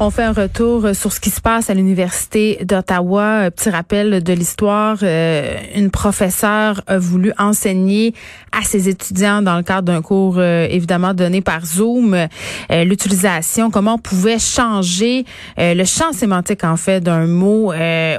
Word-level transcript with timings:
On 0.00 0.10
fait 0.10 0.22
un 0.22 0.32
retour 0.32 0.94
sur 0.94 1.12
ce 1.12 1.18
qui 1.18 1.30
se 1.30 1.40
passe 1.40 1.70
à 1.70 1.74
l'Université 1.74 2.60
d'Ottawa. 2.62 3.50
Petit 3.50 3.68
rappel 3.68 4.22
de 4.22 4.32
l'histoire. 4.32 4.98
Euh, 5.02 5.56
une 5.74 5.90
professeure 5.90 6.82
a 6.86 6.98
voulu 6.98 7.32
enseigner 7.36 8.14
à 8.52 8.62
ses 8.62 8.88
étudiants 8.88 9.42
dans 9.42 9.56
le 9.56 9.64
cadre 9.64 9.92
d'un 9.92 10.00
cours 10.00 10.36
euh, 10.38 10.68
évidemment 10.70 11.14
donné 11.14 11.40
par 11.40 11.66
Zoom 11.66 12.14
euh, 12.14 12.84
l'utilisation, 12.84 13.72
comment 13.72 13.94
on 13.94 13.98
pouvait 13.98 14.38
changer 14.38 15.24
le 15.58 15.84
champ 15.84 16.12
sémantique 16.12 16.62
en 16.62 16.76
fait 16.76 17.00
d'un 17.00 17.26
mot 17.26 17.72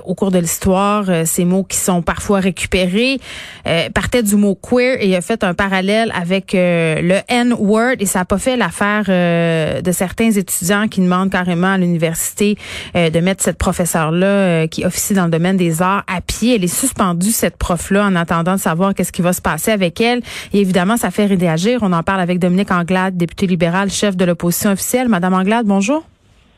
au 0.05 0.15
cours 0.15 0.31
de 0.31 0.39
l'histoire. 0.39 1.05
ces 1.25 1.45
mots 1.45 1.63
qui 1.63 1.77
sont 1.77 2.01
parfois 2.01 2.39
récupérés 2.39 3.19
partaient 3.93 4.23
du 4.23 4.35
mot 4.35 4.55
queer 4.55 4.97
et 4.99 5.15
a 5.15 5.21
fait 5.21 5.43
un 5.43 5.53
parallèle 5.53 6.11
avec 6.13 6.51
le 6.53 7.19
N-word 7.27 7.95
et 7.99 8.05
ça 8.05 8.19
n'a 8.19 8.25
pas 8.25 8.37
fait 8.37 8.57
l'affaire 8.57 9.05
de 9.05 9.91
certains 9.91 10.31
étudiants 10.31 10.87
qui 10.87 11.01
demandent 11.01 11.29
carrément 11.29 11.68
à 11.73 11.77
l'université 11.77 12.57
euh, 12.95 13.09
de 13.09 13.19
mettre 13.19 13.43
cette 13.43 13.57
professeure-là 13.57 14.27
euh, 14.27 14.67
qui 14.67 14.85
officie 14.85 15.13
dans 15.13 15.25
le 15.25 15.31
domaine 15.31 15.57
des 15.57 15.81
arts 15.81 16.03
à 16.07 16.21
pied. 16.21 16.55
Elle 16.55 16.63
est 16.63 16.67
suspendue, 16.67 17.31
cette 17.31 17.57
prof-là, 17.57 18.05
en 18.05 18.15
attendant 18.15 18.55
de 18.55 18.59
savoir 18.59 18.93
qu'est-ce 18.93 19.11
qui 19.11 19.21
va 19.21 19.33
se 19.33 19.41
passer 19.41 19.71
avec 19.71 19.99
elle. 20.01 20.21
Et 20.53 20.61
évidemment, 20.61 20.97
ça 20.97 21.11
fait 21.11 21.25
réagir. 21.25 21.79
On 21.81 21.93
en 21.93 22.03
parle 22.03 22.21
avec 22.21 22.39
Dominique 22.39 22.71
Anglade, 22.71 23.17
députée 23.17 23.47
libérale, 23.47 23.89
chef 23.89 24.15
de 24.15 24.25
l'opposition 24.25 24.71
officielle. 24.71 25.09
Madame 25.09 25.33
Anglade, 25.33 25.65
bonjour. 25.65 26.03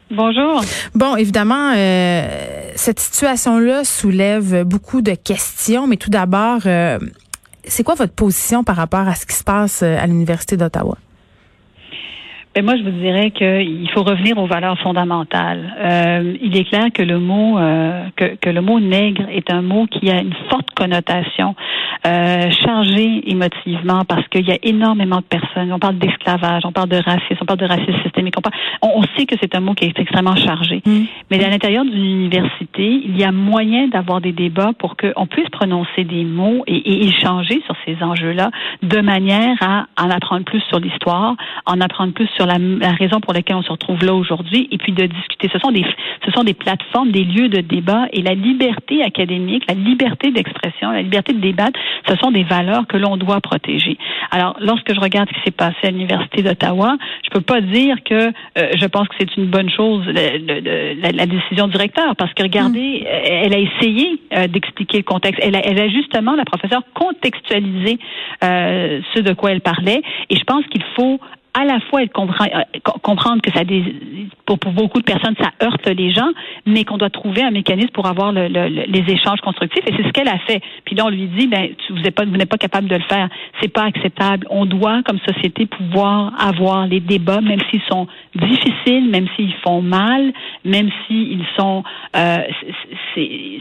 Bonjour. 0.10 0.62
Bon, 0.94 1.16
évidemment, 1.16 1.74
euh, 1.76 2.28
cette 2.76 3.00
situation-là 3.00 3.86
soulève 3.86 4.64
beaucoup 4.64 5.02
de 5.02 5.14
questions, 5.14 5.88
mais 5.88 5.96
tout 5.96 6.10
d'abord, 6.10 6.62
c'est 7.64 7.84
quoi 7.84 7.96
votre 7.96 8.14
position 8.14 8.64
par 8.66 8.76
rapport 8.76 9.08
à 9.08 9.16
ce 9.16 9.26
qui 9.26 9.36
se 9.36 9.44
passe 9.44 9.84
à 9.84 10.06
l'Université 10.08 10.58
d'Ottawa? 10.58 10.98
Ben 12.54 12.66
moi, 12.66 12.76
je 12.76 12.84
vous 12.84 12.92
dirais 12.92 13.32
qu'il 13.32 13.90
faut 13.92 14.04
revenir 14.04 14.38
aux 14.38 14.46
valeurs 14.46 14.78
fondamentales. 14.80 15.74
Euh, 15.80 16.36
il 16.42 16.58
est 16.58 16.66
clair 16.66 16.88
que 16.94 17.02
le 17.02 17.18
mot 17.18 17.58
euh, 17.58 18.04
que, 18.18 18.36
que, 18.36 18.50
le 18.50 18.60
mot 18.60 18.82
nègre 18.82 19.24
est 19.32 19.50
un 19.50 19.62
mot 19.62 19.86
qui 19.86 20.12
a 20.12 20.20
une 20.20 20.34
forte 20.50 20.70
connotation, 20.76 21.56
euh, 22.06 22.52
chargé 22.52 23.24
émotivement, 23.32 24.04
parce 24.06 24.28
qu'il 24.28 24.46
y 24.46 24.52
a 24.52 24.58
énormément 24.64 25.20
de 25.20 25.24
personnes. 25.24 25.72
On 25.72 25.80
parle 25.80 25.98
d'esclavage, 25.98 26.64
on 26.66 26.74
parle 26.74 26.90
de 26.90 26.98
racisme, 26.98 27.38
on 27.40 27.46
parle 27.46 27.60
de 27.60 27.68
racisme 27.68 28.02
systémique. 28.04 28.36
On, 28.82 28.90
on, 29.00 29.04
sait 29.16 29.26
que 29.26 29.36
c'est 29.42 29.56
un 29.56 29.62
mot 29.62 29.74
qui 29.74 29.86
est 29.86 29.98
extrêmement 29.98 30.36
chargé. 30.36 30.82
Mm. 30.86 31.04
Mais 31.30 31.42
à 31.46 31.50
l'intérieur 31.50 31.86
d'une 31.86 32.04
université, 32.04 33.02
il 33.06 33.18
y 33.18 33.24
a 33.24 33.32
moyen 33.32 33.88
d'avoir 33.88 34.20
des 34.20 34.34
débats 34.34 34.74
pour 34.78 34.98
qu'on 34.98 35.26
puisse 35.26 35.50
prononcer 35.52 36.04
des 36.04 36.26
mots 36.26 36.66
et, 36.68 36.76
et 36.76 37.08
échanger 37.08 37.62
sur 37.66 37.76
ces 37.86 38.04
enjeux-là 38.04 38.52
de 38.84 39.00
manière 39.00 39.56
à 39.62 39.86
en 39.98 40.10
apprendre 40.10 40.44
plus 40.44 40.62
sur 40.68 40.82
l'histoire, 40.82 41.38
en 41.66 41.80
apprendre 41.80 42.12
plus 42.12 42.28
sur 42.36 42.41
sur 42.42 42.48
la, 42.48 42.92
raison 42.94 43.20
pour 43.20 43.34
laquelle 43.34 43.56
on 43.56 43.62
se 43.62 43.72
retrouve 43.72 44.04
là 44.04 44.16
aujourd'hui 44.16 44.68
et 44.72 44.78
puis 44.78 44.92
de 44.94 45.06
discuter. 45.06 45.48
Ce 45.54 45.60
sont 45.60 45.72
des, 45.72 45.86
ce 46.26 46.32
sont 46.32 46.44
des 46.44 46.56
plateformes, 46.56 47.12
des 47.12 47.24
lieux 47.24 47.50
de 47.50 47.62
débat 47.62 48.08
et 48.12 48.22
la 48.22 48.34
liberté 48.34 49.04
académique, 49.04 49.64
la 49.68 49.76
liberté 49.76 50.32
d'expression, 50.32 50.92
la 50.92 51.04
liberté 51.04 51.34
de 51.34 51.40
débattre, 51.40 51.80
ce 52.08 52.16
sont 52.16 52.32
des 52.32 52.44
valeurs 52.44 52.88
que 52.88 52.98
l'on 52.98 53.18
doit 53.18 53.42
protéger. 53.42 53.98
Alors, 54.32 54.56
lorsque 54.60 54.94
je 54.94 55.00
regarde 55.00 55.30
ce 55.30 55.36
qui 55.36 55.42
s'est 55.46 55.52
passé 55.52 55.78
à 55.84 55.92
l'Université 55.92 56.42
d'Ottawa, 56.42 56.98
je 57.24 57.30
peux 57.30 57.42
pas 57.42 57.62
dire 57.62 57.98
que 58.04 58.32
euh, 58.58 58.72
je 58.76 58.86
pense 58.88 59.08
que 59.08 59.16
c'est 59.20 59.38
une 59.38 59.48
bonne 59.48 59.70
chose, 59.70 60.04
la, 60.08 61.12
la, 61.12 61.26
décision 61.26 61.68
du 61.68 61.78
recteur, 61.78 62.16
parce 62.16 62.34
que 62.34 62.42
regardez, 62.42 63.02
mm. 63.02 63.06
elle 63.26 63.54
a 63.54 63.60
essayé 63.60 64.20
euh, 64.34 64.48
d'expliquer 64.48 64.98
le 64.98 65.04
contexte. 65.04 65.40
Elle 65.44 65.56
a, 65.56 65.60
elle 65.64 65.80
a, 65.80 65.90
justement, 65.90 66.34
la 66.36 66.46
professeure, 66.46 66.82
contextualisé 66.96 68.00
euh, 68.44 69.00
ce 69.14 69.22
de 69.22 69.34
quoi 69.34 69.52
elle 69.52 69.62
parlait. 69.62 70.02
Et 70.30 70.36
je 70.36 70.44
pense 70.44 70.66
qu'il 70.68 70.84
faut 70.96 71.20
à 71.54 71.66
la 71.66 71.80
fois 71.90 72.04
être 72.04 72.18
euh, 72.18 72.80
comprendre 73.02 73.42
que 73.42 73.52
ça 73.52 73.62
pour, 74.46 74.58
pour, 74.58 74.72
beaucoup 74.72 75.00
de 75.00 75.04
personnes 75.04 75.36
ça 75.40 75.52
heurte 75.64 75.86
les 75.88 76.12
gens, 76.12 76.30
mais 76.66 76.86
qu'on 76.86 76.98
doit 76.98 77.10
trouver 77.10 77.44
un 77.44 77.52
mécanisme 77.52 77.90
pour 77.90 78.06
avoir 78.06 78.32
le, 78.32 78.48
les 78.48 79.14
échanges 79.14 79.42
constructifs 79.42 79.84
et 79.86 79.94
c'est 79.96 80.04
ce 80.04 80.12
qu'elle 80.12 80.30
a 80.30 80.40
fait. 80.40 80.62
Puis 80.86 80.96
là 80.96 81.06
on 81.06 81.10
lui 81.10 81.28
dit 81.28 81.48
ben 81.48 81.70
vous 81.90 82.00
n'êtes 82.00 82.16
pas 82.16 82.26
vous 82.26 82.38
n'êtes 82.38 82.50
pas 82.50 82.58
capable 82.58 82.88
de 82.88 82.96
le 82.96 83.04
faire, 83.04 83.28
c'est 83.62 83.68
pas 83.68 83.84
acceptable. 83.84 84.48
On 84.50 84.66
doit 84.66 85.02
comme 85.04 85.20
société 85.28 85.66
pouvoir 85.66 86.34
avoir 86.40 86.88
les 86.88 87.02
débats 87.02 87.42
même 87.42 87.60
s'ils 87.70 87.84
sont 87.90 88.08
difficiles, 88.36 89.10
même 89.10 89.28
s'ils 89.36 89.54
font 89.64 89.82
mal, 89.82 90.32
même 90.64 90.90
s'ils 91.08 91.44
sont 91.58 91.84
euh, 92.16 92.38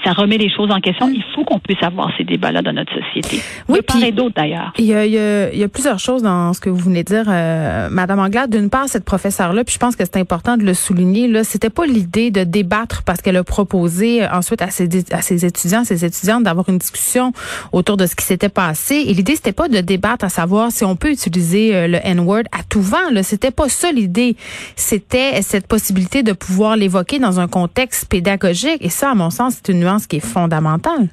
ça 0.04 0.12
remet 0.12 0.38
les 0.38 0.50
choses 0.50 0.70
en 0.70 0.80
question. 0.80 1.10
Il 1.12 1.24
faut 1.34 1.44
qu'on 1.44 1.58
puisse 1.58 1.82
avoir 1.82 2.12
ces 2.16 2.24
débats 2.24 2.52
là 2.52 2.62
dans 2.62 2.72
notre 2.72 2.92
société. 2.94 3.38
Oui, 3.68 3.80
puis 3.86 4.12
d'autres 4.12 4.36
d'ailleurs. 4.36 4.72
Il 4.78 4.84
y 4.84 4.94
a, 4.94 5.04
il 5.04 5.58
y 5.58 5.64
a 5.64 5.68
plusieurs 5.68 5.98
choses 5.98 6.22
dans 6.22 6.52
ce 6.52 6.60
que 6.60 6.70
vous 6.70 6.84
venez 6.84 7.02
de 7.02 7.08
dire. 7.08 7.24
Euh, 7.28 7.79
euh, 7.80 7.88
Madame 7.90 8.18
Anglade, 8.18 8.50
d'une 8.50 8.70
part, 8.70 8.88
cette 8.88 9.04
professeure-là, 9.04 9.64
puis 9.64 9.74
je 9.74 9.78
pense 9.78 9.96
que 9.96 10.04
c'est 10.04 10.18
important 10.18 10.56
de 10.56 10.64
le 10.64 10.74
souligner, 10.74 11.28
là, 11.28 11.44
c'était 11.44 11.70
pas 11.70 11.86
l'idée 11.86 12.30
de 12.30 12.44
débattre 12.44 13.02
parce 13.02 13.20
qu'elle 13.20 13.36
a 13.36 13.44
proposé 13.44 14.22
euh, 14.22 14.30
ensuite 14.32 14.62
à 14.62 14.70
ses, 14.70 14.88
à 15.12 15.22
ses 15.22 15.44
étudiants, 15.44 15.84
ses 15.84 16.04
étudiantes 16.04 16.44
d'avoir 16.44 16.68
une 16.68 16.78
discussion 16.78 17.32
autour 17.72 17.96
de 17.96 18.06
ce 18.06 18.14
qui 18.14 18.24
s'était 18.24 18.48
passé. 18.48 18.96
Et 19.06 19.14
l'idée, 19.14 19.36
c'était 19.36 19.52
pas 19.52 19.68
de 19.68 19.80
débattre 19.80 20.24
à 20.24 20.28
savoir 20.28 20.72
si 20.72 20.84
on 20.84 20.96
peut 20.96 21.10
utiliser 21.10 21.74
euh, 21.74 21.86
le 21.86 21.98
N-word 22.02 22.44
à 22.52 22.62
tout 22.68 22.82
vent. 22.82 23.10
Là, 23.10 23.22
c'était 23.22 23.50
pas 23.50 23.68
ça 23.68 23.92
l'idée. 23.92 24.36
C'était 24.76 25.40
cette 25.42 25.66
possibilité 25.66 26.22
de 26.22 26.32
pouvoir 26.32 26.76
l'évoquer 26.76 27.18
dans 27.18 27.40
un 27.40 27.48
contexte 27.48 28.06
pédagogique. 28.06 28.78
Et 28.80 28.90
ça, 28.90 29.10
à 29.10 29.14
mon 29.14 29.30
sens, 29.30 29.54
c'est 29.56 29.72
une 29.72 29.80
nuance 29.80 30.06
qui 30.06 30.16
est 30.16 30.20
fondamentale. 30.20 31.08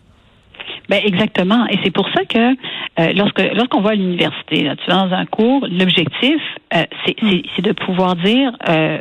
Ben 0.90 1.02
exactement. 1.04 1.68
Et 1.68 1.78
c'est 1.84 1.92
pour 1.92 2.08
ça 2.10 2.24
que 2.26 2.54
euh, 3.00 3.14
lorsque 3.14 3.42
lorsqu'on 3.54 3.82
va 3.82 3.92
à 3.92 3.96
l'université, 3.96 4.64
là, 4.64 4.76
tu 4.76 4.90
vas 4.90 5.08
dans 5.08 5.16
un 5.16 5.26
cours, 5.26 5.68
l'objectif, 5.70 6.42
euh, 6.74 6.84
c'est 7.06 7.62
de 7.62 7.72
pouvoir 7.72 8.16
dire 8.18 8.52
euh, 8.68 9.00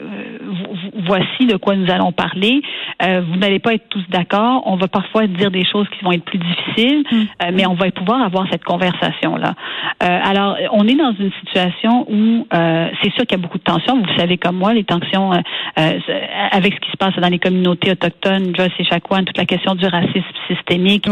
voici 1.06 1.46
de 1.46 1.56
quoi 1.56 1.74
nous 1.74 1.90
allons 1.90 2.12
parler. 2.12 2.62
Euh, 3.02 3.22
vous 3.28 3.36
n'allez 3.36 3.58
pas 3.58 3.74
être 3.74 3.88
tous 3.88 4.04
d'accord. 4.08 4.62
On 4.66 4.76
va 4.76 4.88
parfois 4.88 5.26
dire 5.26 5.50
des 5.50 5.64
choses 5.64 5.86
qui 5.90 6.04
vont 6.04 6.12
être 6.12 6.24
plus 6.24 6.38
difficiles, 6.38 7.04
mm. 7.10 7.16
euh, 7.16 7.50
mais 7.52 7.66
on 7.66 7.74
va 7.74 7.90
pouvoir 7.90 8.22
avoir 8.22 8.46
cette 8.50 8.64
conversation 8.64 9.36
là. 9.36 9.54
alors, 10.00 10.56
on 10.72 10.86
est 10.86 10.94
dans 10.94 11.12
une 11.18 11.32
situation 11.40 12.06
où 12.10 12.46
c'est 12.50 13.12
sûr 13.12 13.26
qu'il 13.26 13.32
y 13.32 13.40
a 13.40 13.42
beaucoup 13.42 13.58
de 13.58 13.64
tensions. 13.64 13.98
Vous 13.98 14.16
savez 14.16 14.38
comme 14.38 14.56
moi, 14.56 14.72
les 14.72 14.84
tensions 14.84 15.32
avec 15.76 16.74
ce 16.74 16.80
qui 16.80 16.90
se 16.90 16.96
passe 16.96 17.14
dans 17.16 17.28
les 17.28 17.38
communautés 17.38 17.92
autochtones, 17.92 18.54
Joyce 18.54 18.72
et 18.78 18.84
Chakwan, 18.84 19.24
toute 19.24 19.38
la 19.38 19.46
question 19.46 19.74
du 19.74 19.86
racisme 19.86 20.24
systémique, 20.48 21.08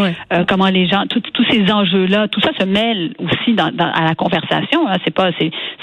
comment 0.48 0.68
les 0.68 0.86
gens, 0.86 1.04
tous 1.08 1.22
ces 1.50 1.70
enjeux 1.72 2.06
là, 2.06 2.28
tout 2.28 2.40
ça 2.40 2.50
se 2.58 2.64
mêle 2.64 3.14
aussi 3.18 3.54
dans, 3.54 3.70
à 3.78 4.04
la 4.04 4.14
conversation. 4.14 4.88
Hein. 4.88 4.96
C'est 5.04 5.14
pas 5.14 5.30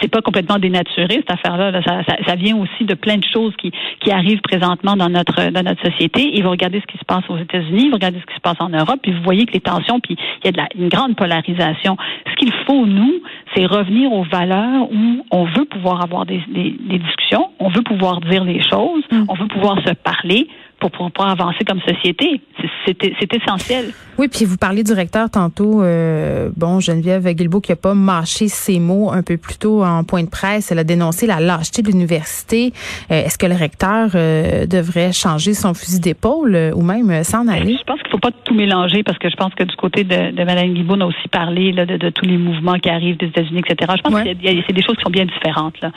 c'est 0.01 0.07
pas 0.07 0.21
complètement 0.21 0.59
dénaturé 0.61 1.16
cette 1.16 1.31
affaire-là. 1.31 1.72
Ça, 1.83 2.03
ça, 2.07 2.16
ça, 2.25 2.35
vient 2.35 2.55
aussi 2.57 2.85
de 2.85 2.94
plein 2.94 3.17
de 3.17 3.25
choses 3.33 3.53
qui, 3.57 3.72
qui 3.99 4.11
arrivent 4.11 4.41
présentement 4.41 4.95
dans 4.95 5.09
notre 5.09 5.51
dans 5.51 5.63
notre 5.63 5.83
société. 5.83 6.38
Et 6.38 6.41
vous 6.41 6.49
regardez 6.49 6.79
ce 6.79 6.85
qui 6.85 6.97
se 6.97 7.05
passe 7.05 7.23
aux 7.29 7.38
États-Unis, 7.38 7.89
vous 7.89 7.95
regardez 7.95 8.19
ce 8.19 8.25
qui 8.25 8.35
se 8.35 8.41
passe 8.41 8.57
en 8.59 8.69
Europe, 8.69 9.00
puis 9.01 9.11
vous 9.11 9.23
voyez 9.23 9.45
que 9.45 9.53
les 9.53 9.59
tensions, 9.59 10.00
puis 10.00 10.16
il 10.44 10.45
y 10.45 10.50
a 10.50 10.51
de 10.51 10.57
la, 10.57 10.67
une 10.75 10.89
grande 10.89 11.16
polarisation. 11.16 11.97
Ce 12.29 12.35
qu'il 12.35 12.53
faut 12.66 12.85
nous, 12.85 13.21
c'est 13.55 13.66
revenir 13.66 14.13
aux 14.13 14.23
valeurs 14.23 14.89
où 14.91 15.25
on 15.31 15.45
veut 15.45 15.66
pouvoir 15.66 16.03
avoir 16.03 16.25
des, 16.25 16.41
des, 16.47 16.75
des 16.79 17.00
discussions, 17.00 17.50
on 17.59 17.69
veut 17.69 17.83
pouvoir 17.83 18.21
dire 18.21 18.44
les 18.44 18.61
choses, 18.61 19.03
mm. 19.11 19.25
on 19.27 19.33
veut 19.33 19.47
pouvoir 19.47 19.77
se 19.85 19.94
parler 19.94 20.47
pour 20.90 21.12
pouvoir 21.12 21.31
avancer 21.31 21.64
comme 21.66 21.80
société. 21.81 22.42
C'est 22.86 23.34
essentiel. 23.34 23.94
Oui, 24.18 24.28
puis 24.28 24.46
vous 24.46 24.58
parlez 24.58 24.84
du 24.84 24.94
recteur 24.94 25.30
tantôt. 25.30 25.81
Euh, 25.81 26.50
bon, 26.56 26.80
Geneviève 26.80 27.28
Guilbeault 27.28 27.62
qui 27.62 27.72
n'a 27.72 27.75
pas 27.75 27.94
mâché 27.94 28.47
ses 28.47 28.80
mots 28.80 29.12
un 29.12 29.24
peu 29.24 29.38
plus 29.38 29.58
tôt 29.58 29.84
en 29.84 30.03
point 30.03 30.24
de 30.24 30.30
presse. 30.30 30.72
Elle 30.72 30.80
a 30.80 30.84
dénoncé 30.84 31.28
la 31.28 31.40
lâcheté 31.40 31.81
de 31.81 31.88
l'université. 31.88 32.74
Euh, 33.12 33.24
est-ce 33.25 33.38
que 33.38 33.45
le 33.45 33.56
recteur 33.56 34.12
euh, 34.16 34.66
devrait 34.66 35.13
changer 35.13 35.54
son 35.54 35.74
fusil 35.74 36.00
d'épaule 36.00 36.72
ou 36.75 36.81
même 36.81 37.24
s'en 37.24 37.48
aller? 37.48 37.77
Je 37.80 37.84
pense 37.84 38.01
qu'il 38.01 38.12
faut 38.12 38.19
pas 38.19 38.31
tout 38.44 38.54
mélanger 38.54 39.04
parce 39.04 39.18
que 39.18 39.30
je 39.30 39.36
pense 39.36 39.54
que 39.54 39.63
du 39.63 39.75
côté 39.75 40.04
de, 40.04 40.31
de 40.31 40.44
Mme 40.44 40.74
Guilbeault, 40.74 40.98
on 40.98 41.01
a 41.01 41.06
aussi 41.06 41.27
parlé 41.31 41.72
là, 41.72 41.86
de, 41.86 41.98
de, 41.98 42.10
tous 42.10 42.25
les 42.25 42.38
mouvements 42.38 42.77
qui 42.80 42.89
arrivent 42.89 43.18
des 43.18 43.27
États-Unis, 43.27 43.62
etc. 43.68 43.94
Je 43.98 44.01
pense 44.01 44.22
que 44.22 44.30
c'est 44.68 44.74
des 44.74 44.84
choses 44.84 44.98
qui 44.98 45.04
sont 45.04 45.10
bien 45.10 45.25
différentes. 45.25 45.75
Là. 45.81 45.92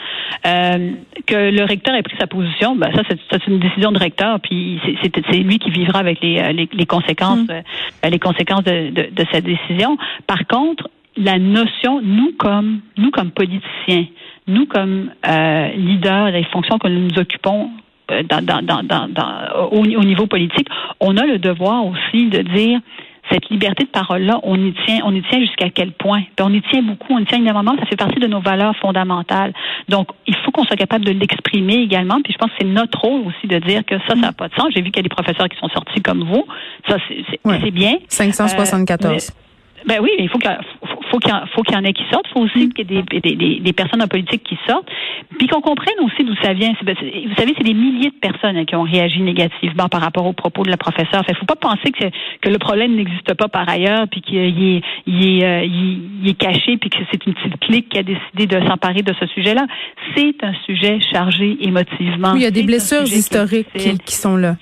que 1.26 1.50
le 1.50 1.64
recteur 1.64 1.94
ait 1.94 2.02
pris 2.02 2.16
sa 2.18 2.26
position, 2.26 2.76
ben, 2.76 2.90
ça, 2.94 3.02
c'est 3.08 3.46
une 3.48 3.58
décision 3.58 3.92
de 3.92 3.98
recteur, 3.98 4.40
puis 4.40 4.73
c'est 5.02 5.38
lui 5.38 5.58
qui 5.58 5.70
vivra 5.70 5.98
avec 5.98 6.20
les, 6.20 6.38
euh, 6.38 6.52
les, 6.52 6.86
conséquences, 6.86 7.46
mm. 7.48 7.50
euh, 8.04 8.08
les 8.10 8.18
conséquences 8.18 8.64
de, 8.64 8.90
de, 8.90 9.08
de, 9.10 9.24
cette 9.32 9.44
décision. 9.44 9.96
Par 10.26 10.46
contre, 10.46 10.88
la 11.16 11.38
notion, 11.38 12.00
nous 12.02 12.32
comme 12.38 12.80
nous 12.96 13.10
comme 13.10 13.30
politiciens, 13.30 14.06
nous 14.46 14.66
comme 14.66 15.10
euh, 15.26 15.68
leaders 15.76 16.32
des 16.32 16.44
fonctions 16.44 16.78
que 16.78 16.88
nous 16.88 17.08
nous 17.08 17.18
occupons 17.18 17.70
dans, 18.08 18.44
dans, 18.44 18.62
dans, 18.62 18.82
dans, 18.82 19.68
au, 19.70 19.78
au, 19.78 20.04
niveau 20.04 20.26
politique, 20.26 20.68
on 21.00 21.16
a 21.16 21.24
le 21.24 21.38
devoir 21.38 21.86
aussi 21.86 22.26
de 22.26 22.42
dire 22.42 22.80
cette 23.34 23.50
liberté 23.50 23.84
de 23.84 23.90
parole-là, 23.90 24.38
on 24.44 24.56
y 24.56 24.72
tient, 24.86 25.00
on 25.04 25.14
y 25.14 25.22
tient 25.22 25.40
jusqu'à 25.40 25.68
quel 25.68 25.92
point? 25.92 26.22
Puis 26.36 26.46
on 26.46 26.52
y 26.52 26.62
tient 26.62 26.82
beaucoup, 26.82 27.12
on 27.12 27.18
y 27.18 27.26
tient 27.26 27.38
énormément, 27.38 27.74
ça 27.78 27.86
fait 27.86 27.96
partie 27.96 28.20
de 28.20 28.28
nos 28.28 28.40
valeurs 28.40 28.76
fondamentales. 28.76 29.52
Donc, 29.88 30.08
il 30.26 30.36
faut 30.36 30.52
qu'on 30.52 30.64
soit 30.64 30.76
capable 30.76 31.04
de 31.04 31.10
l'exprimer 31.10 31.74
également. 31.74 32.20
Puis 32.22 32.32
je 32.32 32.38
pense 32.38 32.50
que 32.50 32.56
c'est 32.60 32.66
notre 32.66 33.00
rôle 33.00 33.22
aussi 33.26 33.46
de 33.46 33.58
dire 33.58 33.84
que 33.84 33.98
ça, 33.98 34.14
ça 34.14 34.14
n'a 34.14 34.32
pas 34.32 34.48
de 34.48 34.54
sens. 34.54 34.68
J'ai 34.74 34.80
vu 34.80 34.90
qu'il 34.90 34.98
y 34.98 35.00
a 35.00 35.02
des 35.02 35.08
professeurs 35.08 35.48
qui 35.48 35.58
sont 35.58 35.68
sortis 35.68 36.00
comme 36.00 36.22
vous. 36.24 36.46
Ça, 36.88 36.96
c'est 37.08 37.70
bien. 37.70 37.96
574. 38.08 39.32
Ben 39.86 39.98
oui, 40.00 40.10
il 40.18 40.28
faut 40.28 40.38
qu'il 40.38 40.50
faut 41.10 41.18
qu'il 41.62 41.74
y, 41.74 41.76
en 41.76 41.84
ait 41.84 41.92
qui 41.92 42.04
sortent. 42.10 42.26
Il 42.30 42.32
faut 42.32 42.40
aussi 42.40 42.68
qu'il 42.70 42.90
y 42.90 42.98
ait 42.98 43.02
des, 43.02 43.20
des, 43.20 43.60
des, 43.60 43.72
personnes 43.72 44.02
en 44.02 44.08
politique 44.08 44.42
qui 44.42 44.58
sortent. 44.66 44.88
Puis 45.38 45.46
qu'on 45.46 45.60
comprenne 45.60 45.94
aussi 46.02 46.24
d'où 46.24 46.34
ça 46.42 46.52
vient. 46.54 46.72
Ben, 46.82 46.96
vous 47.00 47.34
savez, 47.36 47.54
c'est 47.56 47.64
des 47.64 47.74
milliers 47.74 48.10
de 48.10 48.20
personnes 48.20 48.56
hein, 48.56 48.64
qui 48.64 48.74
ont 48.76 48.82
réagi 48.82 49.20
négativement 49.20 49.88
par 49.88 50.00
rapport 50.00 50.26
aux 50.26 50.32
propos 50.32 50.62
de 50.62 50.70
la 50.70 50.76
professeure. 50.76 51.22
Il 51.28 51.32
ne 51.32 51.36
faut 51.36 51.46
pas 51.46 51.56
penser 51.56 51.92
que, 51.92 52.04
que 52.40 52.48
le 52.48 52.58
problème 52.58 52.94
n'existe 52.94 53.34
pas 53.34 53.48
par 53.48 53.68
ailleurs, 53.68 54.06
puis 54.10 54.22
qu'il 54.22 54.38
est, 54.38 54.82
il 55.06 55.42
est, 55.42 55.44
euh, 55.44 55.64
il 55.64 56.28
est 56.28 56.38
caché, 56.38 56.76
puis 56.78 56.90
que 56.90 56.98
c'est 57.10 57.26
une 57.26 57.34
petite 57.34 57.60
clique 57.60 57.88
qui 57.90 57.98
a 57.98 58.02
décidé 58.02 58.46
de 58.46 58.66
s'emparer 58.66 59.02
de 59.02 59.14
ce 59.20 59.26
sujet-là. 59.26 59.66
C'est 60.16 60.42
un 60.42 60.54
sujet 60.64 60.98
chargé 61.12 61.56
émotivement. 61.60 62.32
Oui, 62.32 62.40
il 62.40 62.42
y 62.44 62.46
a 62.46 62.50
des 62.50 62.62
blessures 62.62 63.04
historiques 63.04 63.68
qui, 63.76 63.98
qui 63.98 64.14
sont 64.14 64.36
là. 64.36 64.56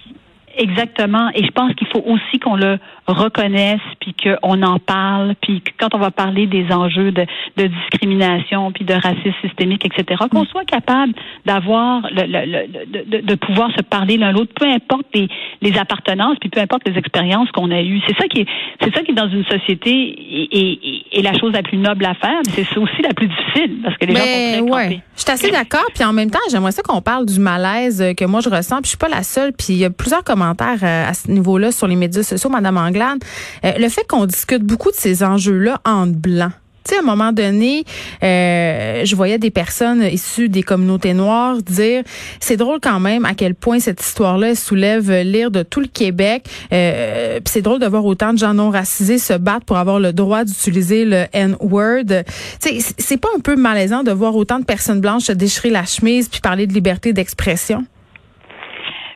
Exactement. 0.57 1.31
Et 1.35 1.45
je 1.45 1.51
pense 1.51 1.75
qu'il 1.75 1.87
faut 1.89 2.03
aussi 2.07 2.39
qu'on 2.39 2.57
le 2.57 2.79
reconnaisse, 3.07 3.81
puis 4.01 4.15
qu'on 4.15 4.63
en 4.63 4.79
parle, 4.79 5.35
puis 5.41 5.63
quand 5.79 5.95
on 5.95 5.99
va 5.99 6.11
parler 6.11 6.47
des 6.47 6.71
enjeux 6.71 7.11
de, 7.11 7.27
de 7.57 7.67
discrimination, 7.67 8.71
puis 8.71 8.85
de 8.85 8.95
racisme 8.95 9.33
systémique, 9.43 9.85
etc., 9.85 10.23
qu'on 10.31 10.45
soit 10.45 10.65
capable 10.65 11.13
d'avoir 11.45 12.03
le, 12.11 12.23
le, 12.27 12.67
de, 12.87 13.27
de, 13.27 13.35
pouvoir 13.35 13.71
se 13.77 13.83
parler 13.83 14.17
l'un 14.17 14.33
l'autre, 14.33 14.53
peu 14.55 14.67
importe 14.67 15.07
les, 15.15 15.29
les 15.63 15.77
appartenances, 15.79 16.37
puis 16.41 16.49
peu 16.49 16.61
importe 16.61 16.87
les 16.87 16.97
expériences 16.97 17.51
qu'on 17.51 17.71
a 17.71 17.81
eues. 17.83 18.01
C'est 18.07 18.17
ça 18.17 18.29
qui 18.29 18.43
est, 18.43 18.47
c'est 18.81 18.95
ça 18.95 19.03
qui 19.03 19.11
est 19.13 19.15
dans 19.15 19.29
une 19.29 19.45
société 19.47 19.91
et, 19.91 21.19
et, 21.19 21.23
la 21.23 21.39
chose 21.39 21.53
la 21.53 21.63
plus 21.63 21.79
noble 21.79 22.05
à 22.05 22.15
faire, 22.15 22.41
mais 22.57 22.65
c'est 22.65 22.79
aussi 22.79 23.01
la 23.03 23.15
plus 23.15 23.29
difficile 23.29 23.79
parce 23.83 23.97
que 23.97 24.07
les 24.07 24.15
gens 24.15 24.21
sont 24.21 24.67
très 24.67 24.89
ouais. 24.89 25.01
Je 25.17 25.23
suis 25.23 25.31
assez 25.31 25.51
d'accord, 25.51 25.87
puis 25.95 26.05
en 26.05 26.13
même 26.13 26.31
temps, 26.31 26.41
j'aimerais 26.51 26.73
ça 26.73 26.83
qu'on 26.83 27.01
parle 27.01 27.27
du 27.27 27.39
malaise 27.39 28.05
que 28.17 28.25
moi 28.25 28.41
je 28.41 28.49
ressens, 28.49 28.77
puis 28.77 28.85
je 28.85 28.89
suis 28.91 28.99
pas 28.99 29.09
la 29.09 29.23
seule, 29.23 29.53
puis 29.53 29.69
il 29.71 29.77
y 29.77 29.85
a 29.85 29.91
plusieurs 29.91 30.25
commentaires 30.25 30.42
euh, 30.43 31.09
à 31.09 31.15
ce 31.15 31.31
niveau-là 31.31 31.73
sur 31.73 31.87
les 31.87 31.97
médias 31.97 32.23
sociaux, 32.23 32.51
Madame 32.51 32.77
Anglade. 32.77 33.19
Euh, 33.65 33.73
le 33.79 33.89
fait 33.89 34.07
qu'on 34.07 34.27
discute 34.27 34.63
beaucoup 34.63 34.91
de 34.91 34.97
ces 34.97 35.23
enjeux-là 35.23 35.81
en 35.85 36.07
blanc. 36.07 36.51
Tu 36.85 36.95
sais, 36.95 36.97
à 36.97 37.01
un 37.01 37.05
moment 37.05 37.33
donné, 37.33 37.85
euh, 38.25 39.05
je 39.05 39.15
voyais 39.15 39.39
des 39.39 39.51
personnes 39.51 40.03
issues 40.03 40.49
des 40.49 40.65
communautés 40.65 41.15
noires 41.15 41.63
dire, 41.63 42.03
c'est 42.41 42.57
drôle 42.57 42.81
quand 42.81 42.99
même 42.99 43.25
à 43.25 43.35
quel 43.35 43.55
point 43.55 43.79
cette 43.79 44.01
histoire-là 44.01 44.57
soulève 44.57 45.13
l'ire 45.21 45.53
de 45.53 45.63
tout 45.63 45.79
le 45.79 45.87
Québec. 45.87 46.45
Euh, 46.73 47.39
c'est 47.45 47.63
drôle 47.63 47.79
de 47.79 47.87
voir 47.87 48.05
autant 48.05 48.33
de 48.33 48.39
gens 48.39 48.55
non 48.55 48.71
racisés 48.71 49.19
se 49.19 49.35
battre 49.35 49.65
pour 49.65 49.77
avoir 49.77 50.01
le 50.01 50.13
droit 50.13 50.45
d'utiliser 50.45 51.05
le 51.05 51.27
N-word. 51.33 52.25
Tu 52.61 52.81
sais, 52.81 52.95
c'est 52.99 53.21
pas 53.21 53.29
un 53.37 53.41
peu 53.41 53.55
malaisant 53.55 54.03
de 54.03 54.11
voir 54.11 54.35
autant 54.35 54.59
de 54.59 54.65
personnes 54.65 55.01
blanches 55.01 55.25
se 55.25 55.33
déchirer 55.33 55.71
la 55.71 55.85
chemise 55.85 56.29
puis 56.29 56.41
parler 56.41 56.67
de 56.67 56.73
liberté 56.73 57.13
d'expression? 57.13 57.85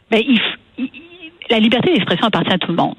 Ben, 0.08 0.22
la 1.50 1.58
liberté 1.58 1.92
d'expression 1.92 2.26
appartient 2.26 2.52
à 2.52 2.58
tout 2.58 2.70
le 2.70 2.76
monde. 2.76 2.96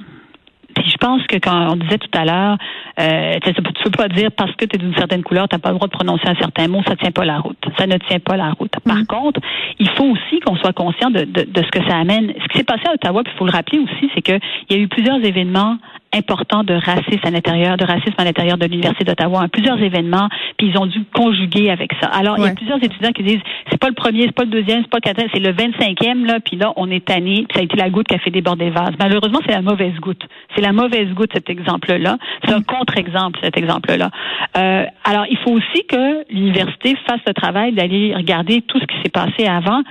Puis 0.75 0.89
je 0.89 0.97
pense 0.97 1.25
que 1.27 1.37
quand 1.37 1.73
on 1.73 1.75
disait 1.75 1.97
tout 1.97 2.09
à 2.13 2.25
l'heure, 2.25 2.57
euh, 2.99 3.33
tu 3.43 3.49
ne 3.49 3.83
peux 3.83 3.91
pas 3.91 4.07
dire 4.07 4.31
parce 4.31 4.55
que 4.55 4.65
tu 4.65 4.75
es 4.75 4.79
d'une 4.79 4.95
certaine 4.95 5.23
couleur, 5.23 5.47
tu 5.47 5.55
n'as 5.55 5.59
pas 5.59 5.69
le 5.69 5.75
droit 5.75 5.87
de 5.87 5.93
prononcer 5.93 6.27
un 6.27 6.35
certain 6.35 6.67
mot, 6.67 6.81
ça 6.87 6.95
tient 6.95 7.11
pas 7.11 7.25
la 7.25 7.39
route. 7.39 7.57
Ça 7.77 7.85
ne 7.85 7.97
tient 7.97 8.19
pas 8.19 8.37
la 8.37 8.51
route. 8.51 8.73
Par 8.83 8.97
mm. 8.97 9.05
contre, 9.05 9.39
il 9.79 9.89
faut 9.89 10.05
aussi 10.05 10.39
qu'on 10.45 10.55
soit 10.55 10.73
conscient 10.73 11.11
de, 11.11 11.21
de, 11.21 11.43
de, 11.43 11.63
ce 11.63 11.69
que 11.69 11.87
ça 11.87 11.97
amène. 11.97 12.33
Ce 12.41 12.47
qui 12.49 12.57
s'est 12.57 12.63
passé 12.63 12.83
à 12.87 12.93
Ottawa, 12.93 13.23
puis 13.23 13.33
il 13.35 13.37
faut 13.37 13.45
le 13.45 13.51
rappeler 13.51 13.79
aussi, 13.79 14.09
c'est 14.15 14.21
qu'il 14.21 14.39
y 14.69 14.73
a 14.73 14.77
eu 14.77 14.87
plusieurs 14.87 15.23
événements 15.23 15.77
important 16.13 16.63
de 16.63 16.73
racisme 16.73 17.25
à 17.25 17.31
l'intérieur, 17.31 17.77
de 17.77 17.85
racisme 17.85 18.15
à 18.17 18.23
l'intérieur 18.23 18.57
de 18.57 18.65
l'université 18.65 19.03
d'Ottawa, 19.03 19.43
à 19.43 19.47
plusieurs 19.47 19.81
événements, 19.81 20.29
puis 20.57 20.67
ils 20.67 20.77
ont 20.77 20.85
dû 20.85 21.03
conjuguer 21.13 21.69
avec 21.69 21.91
ça. 22.01 22.07
Alors 22.07 22.37
il 22.37 22.45
y 22.45 22.47
a 22.47 22.53
plusieurs 22.53 22.83
étudiants 22.83 23.11
qui 23.11 23.23
disent 23.23 23.41
c'est 23.69 23.79
pas 23.79 23.89
le 23.89 23.93
premier, 23.93 24.23
c'est 24.23 24.35
pas 24.35 24.43
le 24.45 24.49
deuxième, 24.49 24.81
c'est 24.81 24.89
pas 24.89 24.97
le 24.97 25.01
quatrième, 25.01 25.29
c'est 25.33 25.39
le 25.39 25.51
25e 25.51 26.25
là, 26.25 26.39
puis 26.39 26.57
là 26.57 26.73
on 26.75 26.89
est 26.89 27.05
tanné, 27.05 27.45
puis 27.47 27.55
ça 27.55 27.59
a 27.59 27.63
été 27.63 27.75
la 27.77 27.89
goutte 27.89 28.07
qui 28.07 28.15
a 28.15 28.19
fait 28.19 28.31
déborder 28.31 28.65
le 28.65 28.71
vase. 28.71 28.91
Malheureusement 28.99 29.39
c'est 29.45 29.53
la 29.53 29.61
mauvaise 29.61 29.95
goutte, 29.95 30.23
c'est 30.55 30.61
la 30.61 30.71
mauvaise 30.71 31.09
goutte 31.13 31.31
cet 31.33 31.49
exemple-là, 31.49 32.17
c'est 32.45 32.53
un 32.53 32.61
contre-exemple 32.87 33.39
cet 33.43 33.57
exemple-là. 33.57 34.09
Euh, 34.57 34.85
alors 35.03 35.25
il 35.29 35.37
faut 35.37 35.51
aussi 35.51 35.85
que 35.87 36.31
l'université 36.31 36.95
fasse 37.07 37.19
le 37.27 37.33
travail 37.33 37.73
d'aller 37.73 38.15
regarder 38.15 38.61
tout 38.61 38.79
ce 38.79 38.85
qui 38.85 38.95
s'est 39.03 39.09
passé 39.09 39.45
avant, 39.45 39.81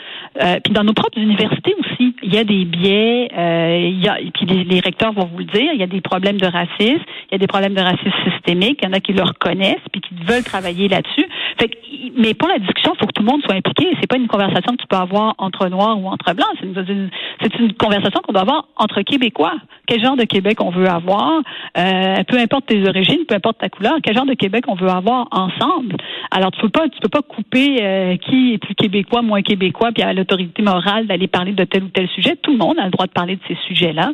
euh, 0.43 0.59
puis 0.63 0.73
dans 0.73 0.85
nos 0.85 0.93
propres 0.93 1.19
universités 1.19 1.75
aussi, 1.79 2.15
il 2.23 2.35
y 2.35 2.39
a 2.39 2.45
des 2.45 2.65
biais, 2.65 3.29
euh, 3.37 4.31
puis 4.35 4.47
les, 4.47 4.65
les 4.65 4.81
recteurs 4.81 5.13
vont 5.13 5.29
vous 5.33 5.39
le 5.39 5.45
dire, 5.45 5.71
il 5.73 5.81
y 5.81 5.83
a 5.83 5.87
des 5.87 6.01
problèmes 6.01 6.39
de 6.39 6.47
racisme, 6.47 7.05
il 7.31 7.33
y 7.33 7.35
a 7.35 7.39
des 7.39 7.47
problèmes 7.47 7.75
de 7.75 7.81
racisme 7.81 8.13
systémique, 8.31 8.81
il 8.83 8.87
y 8.87 8.89
en 8.89 8.93
a 8.93 9.01
qui 9.01 9.13
le 9.13 9.23
reconnaissent 9.23 9.87
puis 9.93 10.01
qui 10.01 10.15
veulent 10.25 10.45
travailler 10.45 10.89
là-dessus. 10.89 11.26
Fait 11.59 11.71
mais 12.17 12.35
pour 12.35 12.49
la 12.49 12.59
discussion, 12.59 12.93
il 12.95 12.99
faut 12.99 13.07
que 13.07 13.13
tout 13.13 13.23
le 13.23 13.31
monde 13.31 13.43
soit 13.43 13.55
impliqué. 13.55 13.89
C'est 14.01 14.07
pas 14.07 14.17
une 14.17 14.27
conversation 14.27 14.73
que 14.73 14.83
tu 14.83 14.87
peux 14.89 14.97
avoir 14.97 15.35
entre 15.39 15.69
noirs 15.69 15.99
ou 15.99 16.09
entre 16.09 16.33
blancs. 16.35 16.49
C'est 16.61 17.59
une, 17.59 17.73
conversation 17.75 18.21
qu'on 18.23 18.33
doit 18.33 18.43
avoir 18.43 18.69
entre 18.77 19.03
Québécois. 19.03 19.55
Quel 19.87 20.03
genre 20.03 20.17
de 20.17 20.25
Québec 20.25 20.61
on 20.61 20.71
veut 20.71 20.89
avoir, 20.89 21.43
euh, 21.77 22.25
peu 22.27 22.39
importe 22.39 22.67
tes 22.67 22.89
origines, 22.89 23.21
peu 23.29 23.35
importe 23.35 23.59
ta 23.59 23.69
couleur, 23.69 23.97
quel 24.03 24.17
genre 24.17 24.27
de 24.27 24.35
Québec 24.35 24.65
on 24.69 24.75
veut 24.75 24.89
avoir 24.89 25.29
ensemble? 25.31 25.97
Alors 26.31 26.51
tu 26.53 26.61
peux 26.63 26.69
pas, 26.69 26.89
tu 26.89 26.99
peux 27.01 27.09
pas 27.09 27.23
couper 27.23 27.79
euh, 27.83 28.17
qui 28.17 28.55
est 28.55 28.59
plus 28.59 28.75
québécois, 28.75 29.23
moins 29.23 29.43
québécois, 29.43 29.91
puis 29.93 30.03
à 30.03 30.13
l'autorité 30.13 30.63
morale 30.63 31.07
d'aller 31.07 31.29
parler 31.29 31.53
de 31.53 31.65
tel 31.65 31.85
ou 31.85 31.89
tel 31.89 32.09
sujet. 32.09 32.37
Tout 32.43 32.53
le 32.53 32.59
monde 32.59 32.79
a 32.79 32.85
le 32.85 32.91
droit 32.91 33.07
de 33.07 33.13
parler 33.13 33.37
de 33.37 33.43
ces 33.47 33.57
sujets-là. 33.69 34.13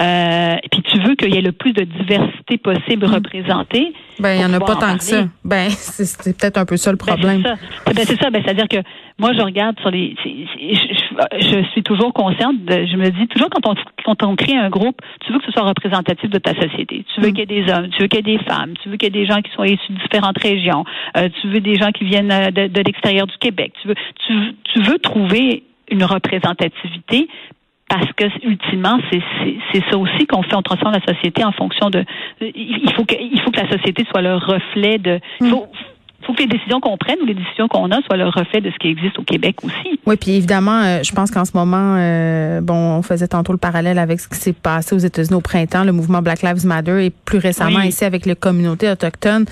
Euh, 0.00 0.56
puis 0.70 0.82
tu 0.82 0.98
veux 1.00 1.14
qu'il 1.14 1.34
y 1.34 1.38
ait 1.38 1.42
le 1.42 1.52
plus 1.52 1.72
de 1.72 1.84
diversité 1.84 2.58
possible 2.58 3.06
mm. 3.06 3.14
représentée. 3.14 3.92
Ben 4.18 4.34
il 4.34 4.40
y 4.40 4.44
en 4.44 4.52
a 4.52 4.60
pas 4.60 4.76
tant 4.76 4.96
que 4.96 5.04
ça. 5.04 5.24
Ben 5.44 5.68
c'est 5.70 6.36
peut-être 6.36 6.58
un 6.58 6.64
peu 6.64 6.76
ça 6.82 6.90
le 6.92 6.98
ben, 6.98 7.06
problème. 7.06 7.42
Ben, 7.42 8.04
c'est 8.04 8.20
ça. 8.20 8.30
Ben, 8.30 8.42
c'est-à-dire 8.44 8.68
que 8.68 8.78
moi, 9.18 9.32
je 9.34 9.40
regarde 9.40 9.78
sur 9.80 9.90
les. 9.90 10.14
je, 10.24 11.64
suis 11.72 11.82
toujours 11.82 12.12
consciente. 12.12 12.64
De, 12.64 12.86
je 12.86 12.96
me 12.96 13.10
dis 13.10 13.26
toujours 13.28 13.50
quand 13.50 13.66
on 13.66 13.74
quand 14.04 14.22
on 14.24 14.36
crée 14.36 14.56
un 14.56 14.68
groupe, 14.68 15.00
tu 15.24 15.32
veux 15.32 15.38
que 15.38 15.46
ce 15.46 15.52
soit 15.52 15.62
représentatif 15.62 16.28
de 16.28 16.38
ta 16.38 16.54
société. 16.54 17.04
Tu 17.14 17.20
veux 17.20 17.28
mm. 17.28 17.32
qu'il 17.32 17.38
y 17.38 17.42
ait 17.42 17.62
des 17.62 17.72
hommes, 17.72 17.88
tu 17.90 18.02
veux 18.02 18.08
qu'il 18.08 18.26
y 18.26 18.32
ait 18.32 18.36
des 18.36 18.44
femmes, 18.44 18.74
tu 18.82 18.88
veux 18.88 18.96
qu'il 18.96 19.14
y 19.14 19.18
ait 19.18 19.22
des 19.22 19.26
gens 19.26 19.40
qui 19.40 19.50
soient 19.52 19.68
issus 19.68 19.92
de 19.92 19.98
différentes 19.98 20.38
régions. 20.38 20.84
Euh, 21.16 21.28
tu 21.40 21.48
veux 21.48 21.60
des 21.60 21.76
gens 21.76 21.90
qui 21.92 22.04
viennent 22.04 22.32
euh, 22.32 22.50
de, 22.50 22.66
de 22.66 22.82
l'extérieur 22.82 23.26
du 23.26 23.36
Québec. 23.38 23.72
Tu 23.80 23.88
veux 23.88 23.94
tu, 24.26 24.34
tu 24.64 24.82
veux 24.82 24.98
trouver 24.98 25.64
une 25.90 26.04
représentativité 26.04 27.28
parce 27.92 28.10
que 28.14 28.24
ultimement 28.42 28.98
c'est 29.10 29.82
ça 29.90 29.98
aussi 29.98 30.26
qu'on 30.26 30.42
fait 30.42 30.54
on 30.54 30.62
transforme 30.62 30.94
la 30.94 31.14
société 31.14 31.44
en 31.44 31.52
fonction 31.52 31.90
de 31.90 32.04
il 32.40 32.90
faut 32.94 33.04
que 33.04 33.14
il 33.20 33.38
faut 33.42 33.50
que 33.50 33.60
la 33.60 33.68
société 33.68 34.06
soit 34.10 34.22
le 34.22 34.36
reflet 34.36 34.96
de 34.96 35.20
il 35.42 35.50
faut, 35.50 35.66
il 35.74 35.81
faut 36.24 36.32
que 36.34 36.42
les 36.42 36.46
décisions 36.46 36.80
qu'on 36.80 36.96
prenne 36.96 37.16
ou 37.22 37.26
les 37.26 37.34
décisions 37.34 37.68
qu'on 37.68 37.90
a 37.90 38.00
soient 38.02 38.16
le 38.16 38.28
reflet 38.28 38.60
de 38.60 38.70
ce 38.70 38.76
qui 38.78 38.88
existe 38.88 39.18
au 39.18 39.22
Québec 39.22 39.56
aussi. 39.62 40.00
Oui, 40.06 40.16
puis 40.16 40.32
évidemment, 40.32 40.82
euh, 40.82 41.02
je 41.02 41.12
pense 41.12 41.30
qu'en 41.30 41.44
ce 41.44 41.52
moment, 41.54 41.96
euh, 41.98 42.60
bon, 42.60 42.74
on 42.74 43.02
faisait 43.02 43.28
tantôt 43.28 43.52
le 43.52 43.58
parallèle 43.58 43.98
avec 43.98 44.20
ce 44.20 44.28
qui 44.28 44.38
s'est 44.38 44.52
passé 44.52 44.94
aux 44.94 44.98
États-Unis 44.98 45.34
au 45.34 45.40
printemps, 45.40 45.84
le 45.84 45.92
mouvement 45.92 46.22
Black 46.22 46.42
Lives 46.42 46.66
Matter, 46.66 47.06
et 47.06 47.10
plus 47.10 47.38
récemment 47.38 47.80
ici 47.80 48.04
avec 48.04 48.26
les 48.26 48.34
communautés 48.34 48.90
autochtones 48.90 49.46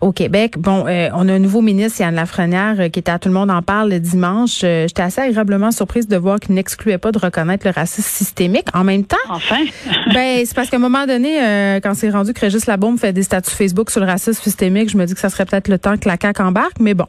au 0.00 0.12
Québec. 0.12 0.58
Bon, 0.58 0.84
euh, 0.86 1.08
on 1.14 1.28
a 1.28 1.34
un 1.34 1.38
nouveau 1.38 1.60
ministre, 1.60 2.00
Yann 2.00 2.14
Lafrenière, 2.14 2.90
qui 2.90 2.98
était 2.98 3.12
à 3.12 3.18
Tout 3.18 3.28
le 3.28 3.34
monde 3.34 3.50
en 3.50 3.62
parle 3.62 3.90
le 3.90 4.00
dimanche. 4.00 4.60
J'étais 4.60 5.02
assez 5.02 5.20
agréablement 5.20 5.70
surprise 5.70 6.08
de 6.08 6.16
voir 6.16 6.40
qu'il 6.40 6.54
n'excluait 6.54 6.98
pas 6.98 7.12
de 7.12 7.18
reconnaître 7.18 7.66
le 7.66 7.72
racisme 7.72 8.08
systémique. 8.08 8.66
En 8.74 8.84
même 8.84 9.04
temps, 9.04 9.16
enfin, 9.28 9.60
ben 10.14 10.44
c'est 10.44 10.54
parce 10.54 10.70
qu'à 10.70 10.76
un 10.76 10.80
moment 10.80 11.06
donné, 11.06 11.78
quand 11.82 11.94
c'est 11.94 12.10
rendu 12.10 12.32
que 12.32 12.40
Régis 12.40 12.66
Labaume 12.66 12.98
fait 12.98 13.12
des 13.12 13.22
statuts 13.22 13.54
Facebook 13.54 13.90
sur 13.90 14.00
le 14.00 14.06
racisme 14.06 14.42
systémique, 14.42 14.90
je 14.90 14.96
me 14.96 15.06
dis 15.06 15.14
que 15.14 15.20
ça 15.20 15.30
serait 15.30 15.44
peut-être 15.44 15.68
le 15.68 15.78
temps 15.78 15.96
que 15.96 16.08
la 16.08 16.13
CAQ 16.20 16.42
embarque, 16.42 16.80
mais 16.80 16.94
bon. 16.94 17.06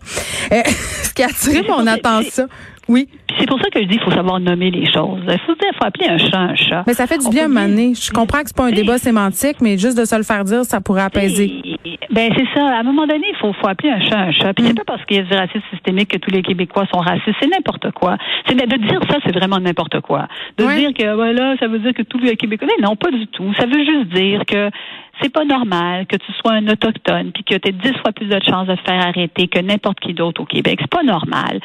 Euh, 0.51 0.61
ce 1.03 1.13
qui 1.13 1.23
a 1.23 1.27
attiré 1.27 1.63
mon 1.67 1.85
attention. 1.87 2.47
Oui. 2.87 3.07
C'est 3.39 3.47
pour 3.47 3.59
ça 3.59 3.69
que 3.69 3.79
je 3.81 3.85
dis 3.85 3.97
qu'il 3.97 4.03
faut 4.03 4.11
savoir 4.11 4.39
nommer 4.39 4.71
les 4.71 4.85
choses. 4.91 5.21
Il 5.27 5.39
faut, 5.39 5.53
faut 5.55 5.85
appeler 5.85 6.07
un 6.07 6.17
chat 6.17 6.39
un 6.39 6.55
chat. 6.55 6.83
Mais 6.87 6.93
ça 6.93 7.07
fait 7.07 7.17
du 7.17 7.29
bien 7.29 7.45
à 7.45 7.47
maner. 7.47 7.93
Je 7.95 8.11
comprends 8.11 8.39
que 8.39 8.47
c'est 8.47 8.55
pas 8.55 8.65
un 8.65 8.71
débat 8.71 8.97
sémantique, 8.97 9.57
mais 9.61 9.77
juste 9.77 9.97
de 9.97 10.05
se 10.05 10.15
le 10.15 10.23
faire 10.23 10.43
dire, 10.43 10.63
ça 10.63 10.81
pourrait 10.81 11.03
apaiser. 11.03 11.51
Ben 12.11 12.31
c'est 12.35 12.47
ça. 12.55 12.65
À 12.67 12.79
un 12.79 12.83
moment 12.83 13.07
donné, 13.07 13.25
il 13.29 13.35
faut, 13.37 13.51
faut 13.53 13.67
appeler 13.67 13.89
un 13.89 13.99
chat 13.99 14.19
un 14.19 14.31
chat. 14.31 14.53
Puis 14.53 14.65
c'est 14.65 14.73
mm. 14.73 14.77
pas 14.77 14.83
parce 14.85 15.05
qu'il 15.05 15.17
y 15.17 15.19
a 15.19 15.23
du 15.23 15.33
racisme 15.33 15.63
systémique 15.71 16.09
que 16.09 16.17
tous 16.17 16.31
les 16.31 16.43
Québécois 16.43 16.85
sont 16.93 16.99
racistes. 16.99 17.35
C'est 17.41 17.49
n'importe 17.49 17.91
quoi. 17.91 18.17
C'est 18.47 18.55
de 18.55 18.77
dire 18.77 19.01
ça, 19.09 19.17
c'est 19.25 19.33
vraiment 19.33 19.59
n'importe 19.59 19.99
quoi. 20.01 20.27
De 20.57 20.65
dire 20.77 20.93
que 20.93 21.15
voilà, 21.15 21.55
ça 21.57 21.67
veut 21.67 21.79
dire 21.79 21.93
que 21.93 22.03
tous 22.03 22.19
les 22.19 22.37
Québécois. 22.37 22.67
Non, 22.81 22.95
pas 22.95 23.11
du 23.11 23.27
tout. 23.27 23.53
Ça 23.55 23.65
veut 23.65 23.83
juste 23.83 24.07
dire 24.13 24.43
que 24.45 24.69
c'est 25.21 25.31
pas 25.31 25.45
normal 25.45 26.05
que 26.07 26.17
tu 26.17 26.31
sois 26.33 26.53
un 26.53 26.67
autochtone 26.67 27.31
puis 27.31 27.43
que 27.43 27.55
tu 27.55 27.69
aies 27.69 27.71
dix 27.71 27.93
fois 28.01 28.11
plus 28.11 28.27
de 28.27 28.39
chances 28.43 28.67
de 28.67 28.75
te 28.75 28.81
faire 28.81 29.05
arrêter 29.05 29.47
que 29.47 29.59
n'importe 29.59 29.99
qui 29.99 30.13
d'autre 30.13 30.41
au 30.41 30.45
Québec. 30.45 30.79
C'est 30.81 30.89
pas 30.89 31.03
normal. 31.03 31.59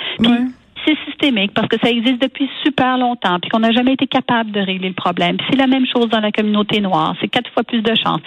C'est 0.85 0.97
systémique 1.07 1.53
parce 1.55 1.69
que 1.69 1.77
ça 1.83 1.91
existe 1.91 2.21
depuis 2.21 2.49
super 2.63 2.99
longtemps 2.99 3.39
puis 3.41 3.51
qu'on 3.51 3.61
n'a 3.61 3.73
jamais 3.73 3.93
été 3.93 4.07
capable 4.07 4.51
de 4.53 4.61
régler 4.61 4.89
le 4.89 4.95
problème. 4.95 5.37
c'est 5.51 5.57
la 5.57 5.67
même 5.67 5.87
chose 5.87 6.09
dans 6.09 6.21
la 6.21 6.33
communauté 6.33 6.81
noire. 6.81 7.15
C'est 7.21 7.29
quatre 7.29 7.51
fois 7.53 7.63
plus 7.63 7.83
de 7.83 7.95
chances. 7.95 8.21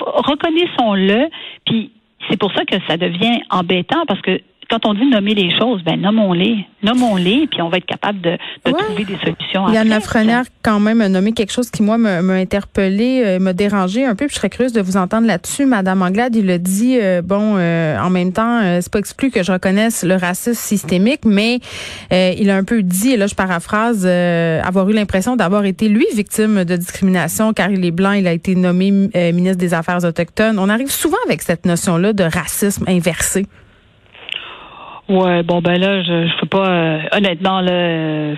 Reconnaissons-le. 0.00 1.28
Puis 1.66 1.90
c'est 2.28 2.38
pour 2.38 2.52
ça 2.52 2.64
que 2.64 2.76
ça 2.88 2.96
devient 2.96 3.40
embêtant 3.50 4.04
parce 4.06 4.20
que 4.20 4.40
quand 4.72 4.86
on 4.86 4.94
dit 4.94 5.04
nommer 5.04 5.34
les 5.34 5.50
choses, 5.58 5.82
ben 5.84 6.00
nommons-les, 6.00 6.64
nommons-les, 6.82 7.46
puis 7.46 7.60
on 7.60 7.68
va 7.68 7.76
être 7.76 7.84
capable 7.84 8.22
de, 8.22 8.38
trouver 8.64 9.04
des 9.04 9.18
solutions. 9.18 9.70
Yann 9.70 9.86
Lafrenière, 9.86 10.44
quand 10.62 10.80
même, 10.80 11.02
a 11.02 11.10
nommé 11.10 11.32
quelque 11.32 11.52
chose 11.52 11.70
qui, 11.70 11.82
moi, 11.82 11.98
m'a 11.98 12.32
interpellé, 12.32 13.22
euh, 13.22 13.38
m'a 13.38 13.52
dérangé 13.52 14.06
un 14.06 14.14
peu, 14.14 14.24
puis 14.24 14.32
je 14.32 14.38
serais 14.38 14.48
curieuse 14.48 14.72
de 14.72 14.80
vous 14.80 14.96
entendre 14.96 15.26
là-dessus. 15.26 15.66
Madame 15.66 16.00
Anglade, 16.00 16.34
il 16.36 16.50
a 16.50 16.56
dit, 16.56 16.96
euh, 16.98 17.20
bon, 17.20 17.56
euh, 17.58 17.98
en 17.98 18.08
même 18.08 18.32
temps, 18.32 18.62
c'est 18.80 18.90
pas 18.90 18.98
exclu 18.98 19.30
que 19.30 19.42
je 19.42 19.52
reconnaisse 19.52 20.04
le 20.04 20.16
racisme 20.16 20.54
systémique, 20.54 21.26
mais 21.26 21.58
il 22.10 22.48
a 22.48 22.56
un 22.56 22.64
peu 22.64 22.82
dit, 22.82 23.10
et 23.10 23.18
là 23.18 23.26
je 23.26 23.34
paraphrase, 23.34 24.06
avoir 24.06 24.88
eu 24.88 24.94
l'impression 24.94 25.36
d'avoir 25.36 25.66
été, 25.66 25.90
lui, 25.90 26.06
victime 26.14 26.64
de 26.64 26.76
discrimination, 26.76 27.52
car 27.52 27.70
il 27.70 27.84
est 27.84 27.90
blanc, 27.90 28.12
il 28.12 28.26
a 28.26 28.32
été 28.32 28.54
nommé 28.54 28.90
ministre 28.90 29.58
des 29.58 29.74
Affaires 29.74 30.02
autochtones. 30.02 30.58
On 30.58 30.70
arrive 30.70 30.90
souvent 30.90 31.18
avec 31.26 31.42
cette 31.42 31.66
notion-là 31.66 32.14
de 32.14 32.24
racisme 32.24 32.84
inversé. 32.88 33.44
Ouais, 35.12 35.42
bon 35.42 35.60
ben 35.60 35.78
là, 35.78 36.02
je, 36.02 36.26
je 36.26 36.40
peux 36.40 36.46
pas. 36.46 36.68
Euh, 36.68 36.98
honnêtement, 37.12 37.60
là, 37.60 37.70
euh, 37.70 38.34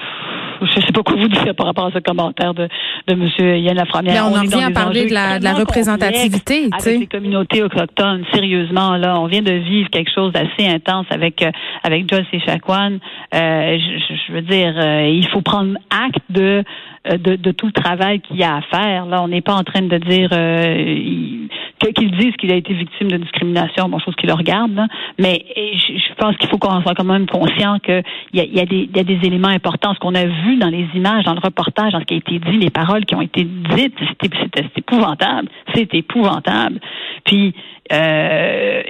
je 0.60 0.80
sais 0.80 0.92
pas 0.92 1.02
quoi 1.04 1.14
vous 1.14 1.28
dire 1.28 1.54
par 1.54 1.66
rapport 1.66 1.86
à 1.86 1.92
ce 1.92 2.00
commentaire 2.00 2.52
de, 2.52 2.68
de 3.06 3.12
M. 3.12 3.28
Yann 3.62 3.76
Lafrenière. 3.76 4.14
Mais 4.14 4.20
on, 4.20 4.32
on 4.32 4.38
en 4.38 4.42
revient 4.42 4.64
à 4.64 4.70
parler 4.72 5.06
de 5.06 5.14
la, 5.14 5.38
de 5.38 5.44
la 5.44 5.54
représentativité, 5.54 6.68
avec 6.72 6.98
les 6.98 7.06
communautés 7.06 7.62
autochtones. 7.62 8.24
Sérieusement, 8.32 8.96
là, 8.96 9.20
on 9.20 9.26
vient 9.26 9.42
de 9.42 9.52
vivre 9.52 9.88
quelque 9.90 10.10
chose 10.12 10.32
d'assez 10.32 10.66
intense 10.66 11.06
avec 11.10 11.42
euh, 11.42 11.52
avec 11.84 12.10
Joyce 12.10 12.26
et 12.32 12.40
Chacuan. 12.40 12.98
Euh, 13.32 13.78
je, 13.78 14.14
je, 14.26 14.32
veux 14.32 14.42
dire, 14.42 14.74
il 15.06 15.28
faut 15.28 15.42
prendre 15.42 15.78
acte 15.90 16.24
de 16.30 16.64
de, 17.04 17.36
de, 17.36 17.50
tout 17.52 17.66
le 17.66 17.72
travail 17.72 18.20
qu'il 18.20 18.36
y 18.36 18.44
a 18.44 18.56
à 18.56 18.62
faire. 18.62 19.06
Là, 19.06 19.22
on 19.22 19.28
n'est 19.28 19.42
pas 19.42 19.54
en 19.54 19.62
train 19.62 19.82
de 19.82 19.98
dire 19.98 20.30
euh, 20.32 21.46
qu'ils 21.94 22.10
disent 22.12 22.34
qu'il 22.36 22.52
a 22.52 22.56
été 22.56 22.72
victime 22.72 23.10
de 23.10 23.18
discrimination, 23.18 23.88
bon, 23.88 23.98
chose 23.98 24.14
qui 24.16 24.26
le 24.26 24.32
regarde, 24.32 24.80
mais 25.18 25.44
je, 25.56 26.14
pense 26.16 26.36
qu'il 26.36 26.48
faut 26.48 26.58
qu'on 26.58 26.80
soit 26.82 26.94
quand 26.94 27.04
même 27.04 27.26
conscient 27.26 27.78
qu'il 27.80 28.02
y 28.32 28.40
a, 28.40 28.44
y, 28.44 28.60
a 28.60 28.64
des, 28.64 28.88
y 28.94 28.98
a 28.98 29.04
des 29.04 29.18
éléments 29.22 29.48
importants. 29.48 29.92
Ce 29.94 29.98
qu'on 29.98 30.14
a 30.14 30.24
vu 30.24 30.56
dans 30.56 30.70
les 30.70 30.86
images, 30.94 31.24
dans 31.24 31.34
le 31.34 31.40
reportage, 31.40 31.92
dans 31.92 32.00
ce 32.00 32.04
qui 32.04 32.14
a 32.14 32.16
été 32.18 32.38
dit, 32.38 32.58
les 32.58 32.70
paroles 32.70 33.04
qui 33.04 33.14
ont 33.14 33.20
été 33.20 33.44
dites, 33.44 33.94
c'était 34.20 34.66
épouvantable. 34.76 35.48
C'est 35.74 35.92
épouvantable. 35.94 36.80
Puis, 37.24 37.54
euh, 37.92 38.82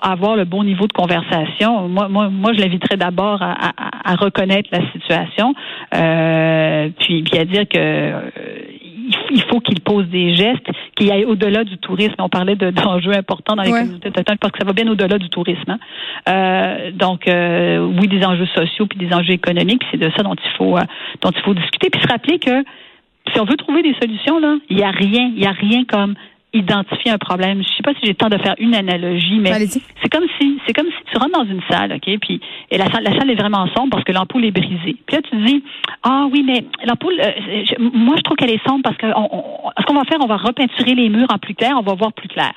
avoir 0.00 0.36
le 0.36 0.44
bon 0.44 0.64
niveau 0.64 0.86
de 0.86 0.92
conversation. 0.92 1.88
Moi, 1.88 2.08
moi, 2.08 2.30
moi 2.30 2.52
je 2.54 2.60
l'inviterais 2.60 2.96
d'abord 2.96 3.42
à, 3.42 4.16
reconnaître 4.16 4.68
la 4.72 4.80
situation, 4.92 5.54
euh, 5.94 6.61
puis, 6.98 7.22
puis 7.22 7.38
à 7.38 7.44
dire 7.44 7.68
que 7.68 7.78
euh, 7.78 8.20
il 9.30 9.42
faut 9.42 9.60
qu'il 9.60 9.80
pose 9.80 10.06
des 10.08 10.34
gestes 10.34 10.66
qui 10.96 11.10
aillent 11.10 11.24
au-delà 11.24 11.64
du 11.64 11.78
tourisme. 11.78 12.14
On 12.18 12.28
parlait 12.28 12.56
d'enjeux 12.56 13.12
importants 13.12 13.56
dans 13.56 13.62
les 13.62 13.70
communautés 13.70 14.08
autochtones 14.08 14.38
parce 14.38 14.52
que 14.52 14.58
ça 14.60 14.64
va 14.64 14.72
bien 14.72 14.88
au-delà 14.88 15.18
du 15.18 15.28
tourisme. 15.28 15.70
Hein. 15.70 15.78
Euh, 16.28 16.90
donc, 16.92 17.26
euh, 17.28 17.78
oui, 17.78 18.08
des 18.08 18.24
enjeux 18.24 18.48
sociaux 18.54 18.86
puis 18.86 18.98
des 18.98 19.14
enjeux 19.14 19.32
économiques, 19.32 19.82
c'est 19.90 19.98
de 19.98 20.10
ça 20.16 20.22
dont 20.22 20.34
il 20.34 20.50
faut 20.56 20.76
euh, 20.76 20.82
dont 21.20 21.30
il 21.30 21.42
faut 21.42 21.54
discuter. 21.54 21.90
Puis 21.90 22.00
se 22.00 22.08
rappeler 22.08 22.38
que 22.38 22.62
si 23.32 23.40
on 23.40 23.44
veut 23.44 23.56
trouver 23.56 23.82
des 23.82 23.94
solutions, 24.00 24.38
là, 24.38 24.56
il 24.68 24.76
n'y 24.76 24.82
a 24.82 24.90
rien, 24.90 25.32
il 25.34 25.42
y 25.42 25.46
a 25.46 25.52
rien 25.52 25.84
comme 25.84 26.14
identifier 26.52 27.10
un 27.10 27.18
problème. 27.18 27.62
Je 27.62 27.68
sais 27.68 27.82
pas 27.82 27.92
si 27.94 28.00
j'ai 28.02 28.08
le 28.08 28.14
temps 28.14 28.28
de 28.28 28.38
faire 28.38 28.54
une 28.58 28.74
analogie, 28.74 29.38
mais 29.40 29.52
c'est 29.66 30.08
comme 30.10 30.26
si 30.40 30.58
c'est 30.66 30.72
comme 30.72 30.86
si 30.86 31.04
tu 31.10 31.18
rentres 31.18 31.38
dans 31.38 31.44
une 31.44 31.62
salle, 31.70 31.92
ok, 31.92 32.18
puis 32.20 32.40
et 32.70 32.78
la 32.78 32.90
salle 32.90 33.04
la 33.04 33.18
salle 33.18 33.30
est 33.30 33.34
vraiment 33.34 33.66
sombre 33.76 33.90
parce 33.90 34.04
que 34.04 34.12
l'ampoule 34.12 34.44
est 34.44 34.50
brisée. 34.50 34.96
Puis 35.06 35.16
là 35.16 35.22
tu 35.22 35.30
te 35.30 35.44
dis 35.44 35.62
ah 36.02 36.26
oui 36.30 36.42
mais 36.46 36.64
l'ampoule, 36.84 37.18
euh, 37.20 37.78
moi 37.78 38.16
je 38.16 38.22
trouve 38.22 38.36
qu'elle 38.36 38.50
est 38.50 38.66
sombre 38.66 38.82
parce 38.82 38.96
que 38.96 39.06
ce 39.06 39.84
qu'on 39.86 39.94
va 39.94 40.04
faire, 40.04 40.18
on 40.22 40.26
va 40.26 40.36
repeinturer 40.36 40.94
les 40.94 41.08
murs 41.08 41.28
en 41.32 41.38
plus 41.38 41.54
clair, 41.54 41.72
on 41.78 41.82
va 41.82 41.94
voir 41.94 42.12
plus 42.12 42.28
clair. 42.28 42.52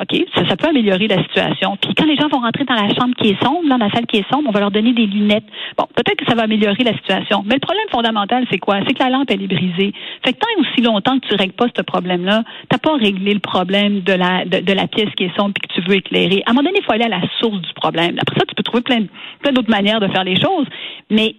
OK? 0.00 0.26
Ça, 0.34 0.48
ça, 0.48 0.56
peut 0.56 0.68
améliorer 0.68 1.06
la 1.06 1.22
situation. 1.22 1.76
Puis 1.80 1.94
quand 1.94 2.04
les 2.04 2.16
gens 2.16 2.28
vont 2.28 2.40
rentrer 2.40 2.64
dans 2.64 2.74
la 2.74 2.88
chambre 2.94 3.14
qui 3.16 3.28
est 3.28 3.44
sombre, 3.44 3.68
dans 3.68 3.76
la 3.76 3.90
salle 3.90 4.06
qui 4.06 4.18
est 4.18 4.28
sombre, 4.28 4.48
on 4.48 4.52
va 4.52 4.60
leur 4.60 4.72
donner 4.72 4.92
des 4.92 5.06
lunettes. 5.06 5.44
Bon, 5.78 5.86
peut-être 5.94 6.16
que 6.16 6.26
ça 6.26 6.34
va 6.34 6.42
améliorer 6.42 6.82
la 6.82 6.94
situation. 6.94 7.44
Mais 7.46 7.54
le 7.54 7.60
problème 7.60 7.86
fondamental, 7.92 8.44
c'est 8.50 8.58
quoi? 8.58 8.80
C'est 8.86 8.94
que 8.94 9.02
la 9.02 9.10
lampe, 9.10 9.30
elle 9.30 9.42
est 9.42 9.46
brisée. 9.46 9.92
Fait 10.24 10.32
que 10.32 10.38
tant 10.38 10.48
et 10.56 10.60
aussi 10.60 10.80
longtemps 10.80 11.18
que 11.20 11.28
tu 11.28 11.34
règles 11.36 11.52
pas 11.52 11.66
ce 11.76 11.82
problème-là, 11.82 12.42
t'as 12.68 12.78
pas 12.78 12.96
réglé 12.96 13.34
le 13.34 13.40
problème 13.40 14.00
de 14.00 14.12
la, 14.12 14.44
de, 14.44 14.72
la 14.72 14.88
pièce 14.88 15.10
qui 15.16 15.24
est 15.24 15.36
sombre 15.36 15.54
puis 15.54 15.68
que 15.68 15.74
tu 15.74 15.88
veux 15.88 15.96
éclairer. 15.96 16.42
À 16.46 16.50
un 16.50 16.54
moment 16.54 16.68
donné, 16.68 16.80
il 16.80 16.84
faut 16.84 16.92
aller 16.92 17.04
à 17.04 17.08
la 17.08 17.22
source 17.38 17.60
du 17.60 17.72
problème. 17.74 18.16
Après 18.20 18.36
ça, 18.36 18.46
tu 18.46 18.54
peux 18.56 18.64
trouver 18.64 18.82
plein, 18.82 19.04
plein 19.42 19.52
d'autres 19.52 19.70
manières 19.70 20.00
de 20.00 20.08
faire 20.08 20.24
les 20.24 20.40
choses. 20.40 20.66
Mais 21.08 21.36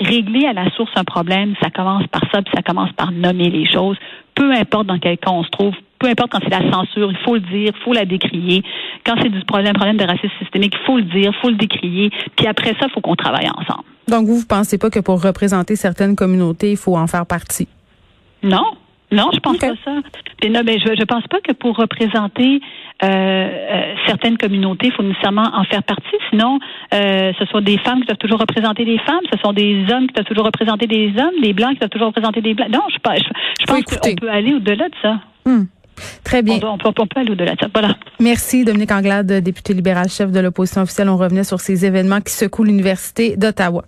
régler 0.00 0.46
à 0.46 0.52
la 0.52 0.70
source 0.72 0.90
un 0.96 1.04
problème, 1.04 1.54
ça 1.62 1.70
commence 1.70 2.06
par 2.08 2.22
ça, 2.32 2.42
puis 2.42 2.52
ça 2.54 2.62
commence 2.62 2.90
par 2.92 3.12
nommer 3.12 3.48
les 3.48 3.70
choses. 3.70 3.96
Peu 4.34 4.50
importe 4.52 4.86
dans 4.86 4.98
quel 4.98 5.18
cas 5.18 5.30
on 5.30 5.44
se 5.44 5.50
trouve, 5.50 5.74
peu 6.02 6.08
importe 6.08 6.32
quand 6.32 6.40
c'est 6.42 6.50
la 6.50 6.70
censure, 6.70 7.10
il 7.10 7.18
faut 7.18 7.34
le 7.34 7.40
dire, 7.40 7.72
il 7.74 7.82
faut 7.84 7.92
la 7.92 8.04
décrier. 8.04 8.62
Quand 9.06 9.14
c'est 9.22 9.28
du 9.28 9.44
problème, 9.44 9.74
problème 9.74 9.96
de 9.96 10.04
racisme 10.04 10.34
systémique, 10.40 10.74
il 10.80 10.84
faut 10.84 10.96
le 10.96 11.04
dire, 11.04 11.30
il 11.34 11.40
faut 11.40 11.48
le 11.48 11.56
décrier. 11.56 12.10
Puis 12.36 12.46
après 12.46 12.70
ça, 12.78 12.86
il 12.88 12.90
faut 12.90 13.00
qu'on 13.00 13.14
travaille 13.14 13.48
ensemble. 13.48 13.84
Donc, 14.08 14.26
vous, 14.26 14.40
vous 14.40 14.46
pensez 14.46 14.78
pas 14.78 14.90
que 14.90 14.98
pour 14.98 15.22
représenter 15.22 15.76
certaines 15.76 16.16
communautés, 16.16 16.72
il 16.72 16.76
faut 16.76 16.96
en 16.96 17.06
faire 17.06 17.24
partie? 17.24 17.68
Non, 18.42 18.64
non, 19.12 19.28
je 19.32 19.38
pense 19.38 19.58
pas 19.58 19.74
ça. 19.84 19.92
non, 20.48 20.62
ben, 20.64 20.80
je, 20.80 20.94
je 20.98 21.04
pense 21.04 21.26
pas 21.28 21.40
que 21.40 21.52
pour 21.52 21.76
représenter 21.76 22.60
euh, 23.04 23.06
euh, 23.06 23.94
certaines 24.06 24.38
communautés, 24.38 24.86
il 24.86 24.92
faut 24.92 25.02
nécessairement 25.02 25.50
en 25.54 25.64
faire 25.64 25.82
partie. 25.82 26.16
Sinon, 26.30 26.58
euh, 26.94 27.32
ce 27.38 27.44
sont 27.46 27.60
des 27.60 27.78
femmes 27.78 28.00
qui 28.00 28.06
doivent 28.06 28.18
toujours 28.18 28.40
représenter 28.40 28.84
des 28.84 28.98
femmes, 28.98 29.20
ce 29.30 29.38
sont 29.38 29.52
des 29.52 29.84
hommes 29.92 30.06
qui 30.08 30.14
doivent 30.14 30.26
toujours 30.26 30.46
représenter 30.46 30.86
des 30.86 31.12
hommes, 31.18 31.40
des 31.42 31.52
blancs 31.52 31.74
qui 31.74 31.78
doivent 31.78 31.90
toujours 31.90 32.08
représenter 32.08 32.40
des 32.40 32.54
blancs. 32.54 32.70
Non, 32.70 32.80
je, 32.88 32.96
je, 32.96 33.24
je 33.60 33.66
pense 33.66 33.84
qu'on 33.84 34.14
peut 34.14 34.30
aller 34.30 34.54
au-delà 34.54 34.88
de 34.88 34.94
ça. 35.02 35.20
Hmm. 35.44 35.64
Très 36.24 36.42
bien. 36.42 36.60
On, 36.62 36.78
peut, 36.78 37.04
aller 37.16 37.30
au-delà 37.30 37.54
de 37.54 37.60
ça. 37.60 37.68
Voilà. 37.72 37.96
Merci, 38.20 38.64
Dominique 38.64 38.92
Anglade, 38.92 39.32
député 39.32 39.74
libéral, 39.74 40.08
chef 40.08 40.30
de 40.30 40.40
l'opposition 40.40 40.82
officielle. 40.82 41.08
On 41.08 41.16
revenait 41.16 41.44
sur 41.44 41.60
ces 41.60 41.84
événements 41.84 42.20
qui 42.20 42.32
secouent 42.32 42.64
l'Université 42.64 43.36
d'Ottawa. 43.36 43.84